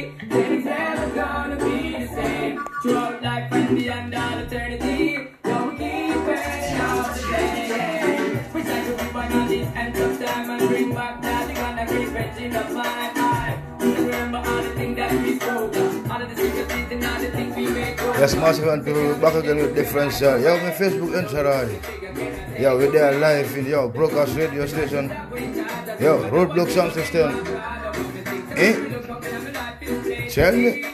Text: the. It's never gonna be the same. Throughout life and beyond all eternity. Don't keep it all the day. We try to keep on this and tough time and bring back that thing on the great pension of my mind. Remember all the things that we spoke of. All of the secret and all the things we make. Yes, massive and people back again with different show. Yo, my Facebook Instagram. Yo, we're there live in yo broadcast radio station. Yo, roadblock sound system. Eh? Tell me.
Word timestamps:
the. 0.00 0.54
It's 0.54 0.64
never 0.64 1.14
gonna 1.14 1.56
be 1.56 1.92
the 1.98 2.08
same. 2.08 2.64
Throughout 2.82 3.22
life 3.22 3.52
and 3.52 3.76
beyond 3.76 4.14
all 4.14 4.38
eternity. 4.38 5.28
Don't 5.44 5.76
keep 5.76 6.16
it 6.34 6.80
all 6.80 7.02
the 7.12 7.22
day. 7.30 8.46
We 8.54 8.62
try 8.62 8.84
to 8.84 8.92
keep 8.96 9.14
on 9.14 9.48
this 9.48 9.68
and 9.74 9.94
tough 9.94 10.24
time 10.24 10.50
and 10.50 10.68
bring 10.68 10.94
back 10.94 11.22
that 11.22 11.46
thing 11.46 11.58
on 11.58 11.76
the 11.76 11.84
great 11.92 12.12
pension 12.14 12.56
of 12.56 12.72
my 12.72 13.12
mind. 13.14 13.56
Remember 13.80 14.38
all 14.38 14.62
the 14.62 14.70
things 14.70 14.96
that 14.96 15.12
we 15.22 15.38
spoke 15.38 15.76
of. 15.76 16.10
All 16.10 16.22
of 16.22 16.28
the 16.28 16.36
secret 16.36 16.92
and 16.92 17.04
all 17.04 17.20
the 17.20 17.30
things 17.30 17.56
we 17.56 17.66
make. 17.68 17.96
Yes, 17.98 18.34
massive 18.34 18.68
and 18.68 18.84
people 18.84 19.14
back 19.16 19.34
again 19.34 19.56
with 19.56 19.74
different 19.74 20.12
show. 20.12 20.36
Yo, 20.36 20.56
my 20.58 20.70
Facebook 20.70 21.12
Instagram. 21.20 22.60
Yo, 22.60 22.76
we're 22.76 22.90
there 22.90 23.18
live 23.18 23.56
in 23.56 23.66
yo 23.66 23.88
broadcast 23.88 24.36
radio 24.36 24.66
station. 24.66 25.08
Yo, 26.00 26.22
roadblock 26.30 26.68
sound 26.70 26.92
system. 26.92 27.30
Eh? 28.56 28.99
Tell 30.30 30.54
me. 30.54 30.84